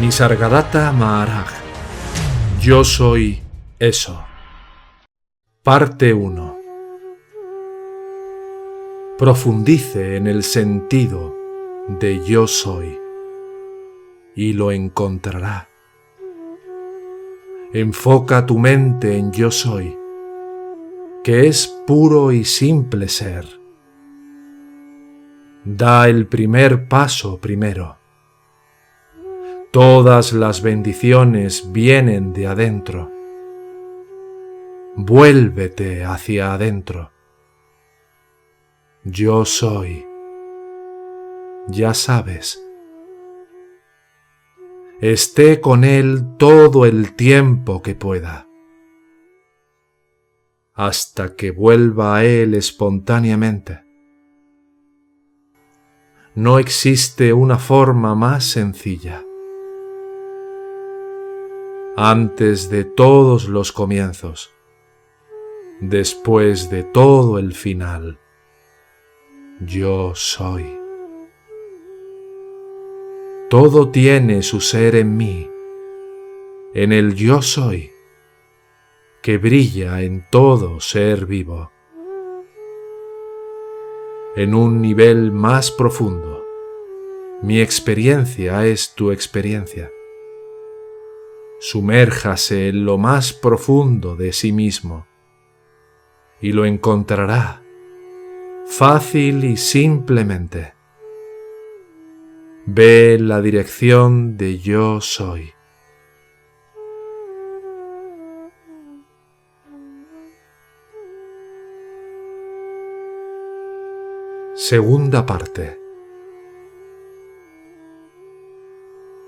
[0.00, 1.48] Nisargadatta Maharaj.
[2.60, 3.42] Yo soy
[3.78, 4.29] eso.
[5.70, 6.58] Parte 1.
[9.16, 11.32] Profundice en el sentido
[12.00, 12.98] de yo soy
[14.34, 15.68] y lo encontrará.
[17.72, 19.96] Enfoca tu mente en yo soy,
[21.22, 23.46] que es puro y simple ser.
[25.64, 27.96] Da el primer paso primero
[29.70, 33.19] Todas las bendiciones vienen de adentro.
[34.96, 37.12] Vuélvete hacia adentro.
[39.04, 40.04] Yo soy.
[41.68, 42.60] Ya sabes.
[45.00, 48.46] Esté con Él todo el tiempo que pueda,
[50.74, 53.82] hasta que vuelva a Él espontáneamente.
[56.34, 59.24] No existe una forma más sencilla
[61.96, 64.50] antes de todos los comienzos,
[65.80, 68.18] después de todo el final.
[69.60, 70.78] Yo soy.
[73.48, 75.50] Todo tiene su ser en mí,
[76.74, 77.90] en el yo soy,
[79.22, 81.72] que brilla en todo ser vivo.
[84.36, 86.44] En un nivel más profundo,
[87.42, 89.90] mi experiencia es tu experiencia
[91.60, 95.06] sumérjase en lo más profundo de sí mismo
[96.40, 97.60] y lo encontrará
[98.70, 100.74] fácil y simplemente.
[102.66, 105.52] Ve la dirección de yo soy.
[114.54, 115.78] Segunda parte.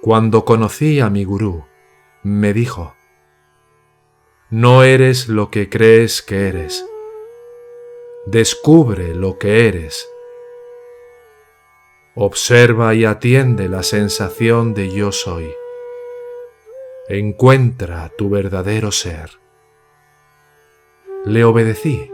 [0.00, 1.64] Cuando conocí a mi gurú,
[2.22, 2.94] me dijo,
[4.50, 6.86] No eres lo que crees que eres.
[8.26, 10.10] Descubre lo que eres.
[12.16, 15.48] Observa y atiende la sensación de yo soy.
[17.08, 19.38] Encuentra tu verdadero ser.
[21.24, 22.10] Le obedecí,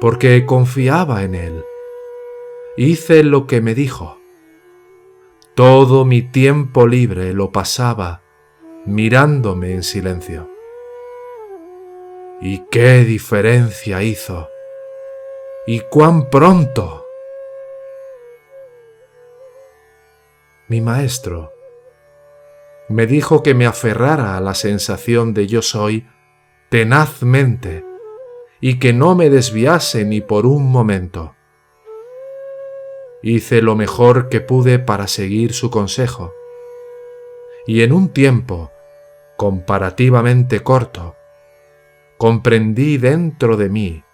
[0.00, 1.64] porque confiaba en él.
[2.76, 4.18] Hice lo que me dijo.
[5.54, 8.22] Todo mi tiempo libre lo pasaba
[8.86, 10.50] mirándome en silencio.
[12.40, 14.48] ¿Y qué diferencia hizo?
[15.68, 17.04] ¿Y cuán pronto?
[20.68, 21.52] Mi maestro
[22.88, 26.06] me dijo que me aferrara a la sensación de yo soy
[26.68, 27.84] tenazmente
[28.60, 31.34] y que no me desviase ni por un momento.
[33.20, 36.32] Hice lo mejor que pude para seguir su consejo,
[37.66, 38.70] y en un tiempo
[39.36, 41.16] comparativamente corto,
[42.18, 44.05] comprendí dentro de mí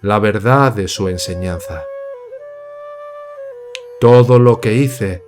[0.00, 1.84] la verdad de su enseñanza.
[4.00, 5.24] Todo lo que hice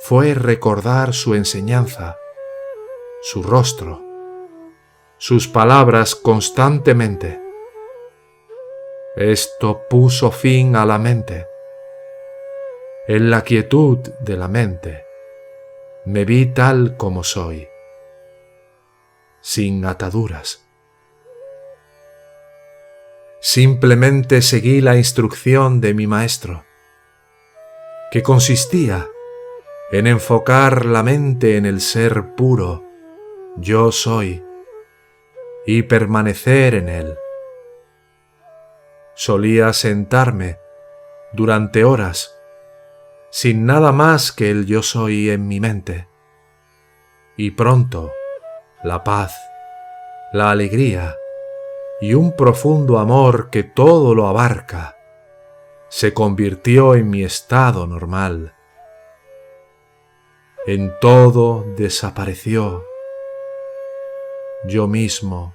[0.00, 2.18] fue recordar su enseñanza,
[3.22, 4.02] su rostro,
[5.18, 7.40] sus palabras constantemente.
[9.16, 11.46] Esto puso fin a la mente.
[13.06, 15.04] En la quietud de la mente
[16.06, 17.68] me vi tal como soy
[19.40, 20.69] sin ataduras.
[23.40, 26.64] Simplemente seguí la instrucción de mi maestro,
[28.10, 29.08] que consistía
[29.90, 32.84] en enfocar la mente en el ser puro,
[33.56, 34.44] yo soy,
[35.64, 37.14] y permanecer en él.
[39.14, 40.58] Solía sentarme
[41.32, 42.36] durante horas
[43.30, 46.08] sin nada más que el yo soy en mi mente,
[47.36, 48.12] y pronto
[48.82, 49.34] la paz,
[50.32, 51.16] la alegría
[52.00, 54.96] y un profundo amor que todo lo abarca,
[55.88, 58.54] se convirtió en mi estado normal.
[60.66, 62.84] En todo desapareció
[64.66, 65.54] yo mismo,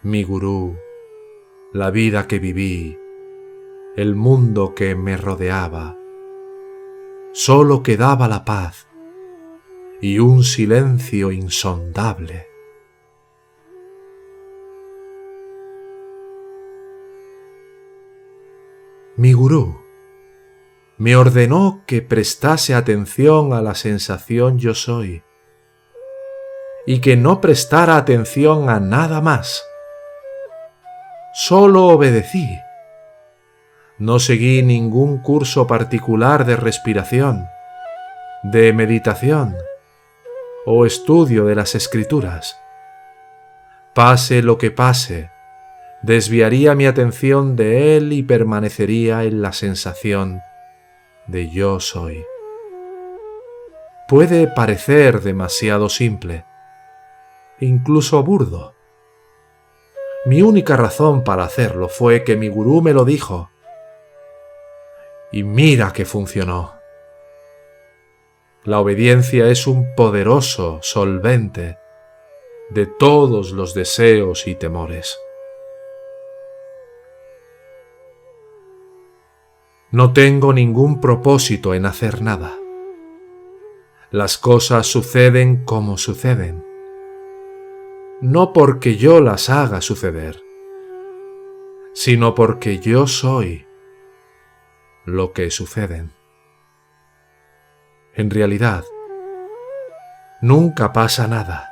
[0.00, 0.78] mi gurú,
[1.70, 2.98] la vida que viví,
[3.94, 5.98] el mundo que me rodeaba.
[7.32, 8.86] Solo quedaba la paz
[10.00, 12.51] y un silencio insondable.
[19.16, 19.78] Mi gurú
[20.96, 25.22] me ordenó que prestase atención a la sensación yo soy
[26.86, 29.62] y que no prestara atención a nada más.
[31.34, 32.58] Solo obedecí.
[33.98, 37.46] No seguí ningún curso particular de respiración,
[38.42, 39.54] de meditación
[40.64, 42.58] o estudio de las escrituras.
[43.94, 45.30] Pase lo que pase,
[46.02, 50.40] desviaría mi atención de él y permanecería en la sensación
[51.26, 52.24] de yo soy.
[54.08, 56.44] Puede parecer demasiado simple,
[57.60, 58.74] incluso burdo.
[60.26, 63.50] Mi única razón para hacerlo fue que mi gurú me lo dijo.
[65.30, 66.74] Y mira que funcionó.
[68.64, 71.78] La obediencia es un poderoso solvente
[72.70, 75.18] de todos los deseos y temores.
[79.92, 82.58] No tengo ningún propósito en hacer nada.
[84.10, 86.72] Las cosas suceden como suceden
[88.22, 90.40] no porque yo las haga suceder,
[91.92, 93.66] sino porque yo soy
[95.04, 96.12] lo que suceden.
[98.14, 98.84] En realidad,
[100.40, 101.68] nunca pasa nada.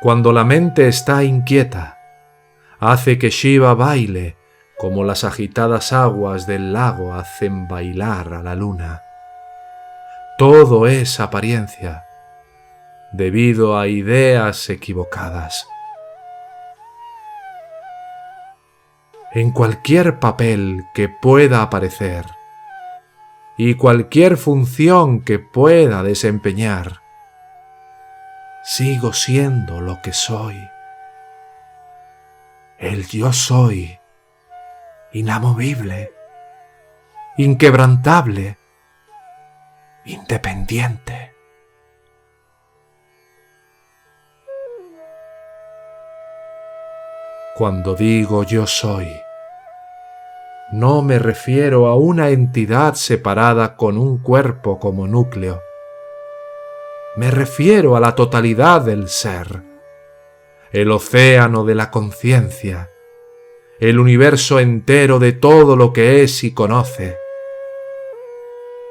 [0.00, 1.98] Cuando la mente está inquieta,
[2.78, 4.36] hace que Shiva baile
[4.84, 9.02] como las agitadas aguas del lago hacen bailar a la luna.
[10.36, 12.04] Todo es apariencia
[13.10, 15.66] debido a ideas equivocadas.
[19.32, 22.26] En cualquier papel que pueda aparecer
[23.56, 27.00] y cualquier función que pueda desempeñar,
[28.62, 30.68] sigo siendo lo que soy.
[32.76, 33.98] El yo soy,
[35.14, 36.12] inamovible,
[37.36, 38.58] inquebrantable,
[40.04, 41.32] independiente.
[47.54, 49.08] Cuando digo yo soy,
[50.72, 55.62] no me refiero a una entidad separada con un cuerpo como núcleo.
[57.14, 59.62] Me refiero a la totalidad del ser,
[60.72, 62.90] el océano de la conciencia,
[63.80, 67.16] el universo entero de todo lo que es y conoce.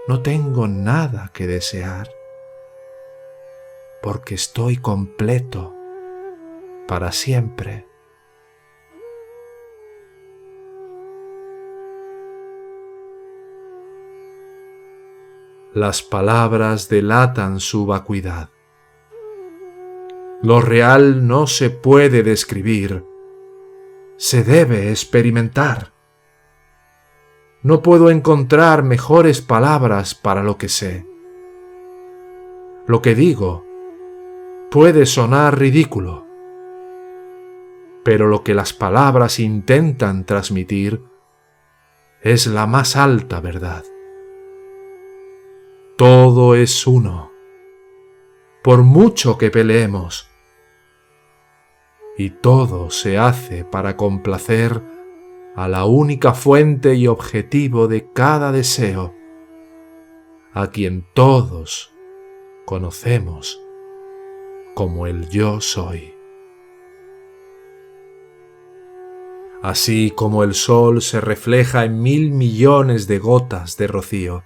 [0.07, 2.09] No tengo nada que desear,
[4.01, 5.73] porque estoy completo
[6.87, 7.85] para siempre.
[15.73, 18.49] las palabras delatan su vacuidad.
[20.43, 23.03] Lo real no se puede describir,
[24.17, 25.91] se debe experimentar.
[27.61, 31.05] No puedo encontrar mejores palabras para lo que sé.
[32.85, 33.65] Lo que digo
[34.69, 36.25] puede sonar ridículo,
[38.03, 41.01] pero lo que las palabras intentan transmitir
[42.21, 43.83] es la más alta verdad.
[45.97, 47.31] Todo es uno,
[48.63, 50.32] por mucho que peleemos.
[52.17, 54.81] Y todo se hace para complacer
[55.55, 59.13] a la única fuente y objetivo de cada deseo,
[60.53, 61.93] a quien todos
[62.65, 63.59] conocemos
[64.73, 66.13] como el yo soy.
[69.61, 74.43] Así como el sol se refleja en mil millones de gotas de rocío,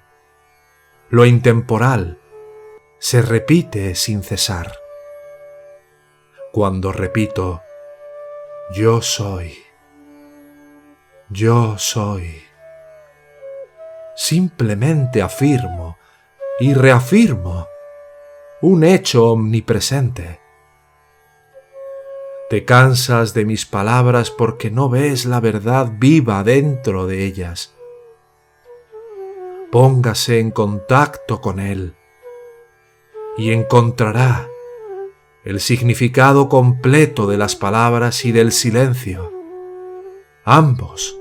[1.10, 2.20] lo intemporal,
[3.00, 4.74] se repite sin cesar.
[6.52, 7.62] Cuando repito,
[8.70, 9.58] yo soy,
[11.30, 12.44] yo soy,
[14.16, 15.98] simplemente afirmo
[16.60, 17.68] y reafirmo
[18.62, 20.42] un hecho omnipresente.
[22.50, 27.74] Te cansas de mis palabras porque no ves la verdad viva dentro de ellas.
[29.72, 31.96] Póngase en contacto con Él
[33.38, 34.50] y encontrará
[35.48, 39.32] el significado completo de las palabras y del silencio,
[40.44, 41.18] ambos.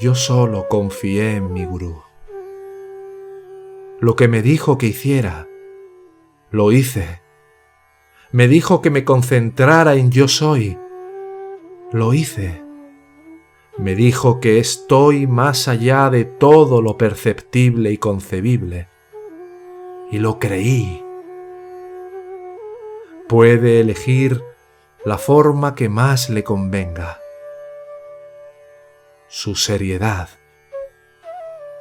[0.00, 2.02] Yo solo confié en mi gurú.
[4.00, 5.46] Lo que me dijo que hiciera,
[6.50, 7.22] lo hice.
[8.32, 10.76] Me dijo que me concentrara en yo soy,
[11.92, 12.62] lo hice
[13.78, 18.91] me dijo que estoy más allá de todo lo perceptible y concebible.
[20.12, 21.04] Y lo creí.
[23.28, 24.44] Puede elegir
[25.06, 27.18] la forma que más le convenga.
[29.26, 30.28] Su seriedad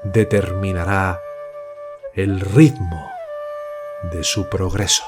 [0.04, 1.20] determinará
[2.14, 3.12] el ritmo
[4.14, 5.04] de su progreso.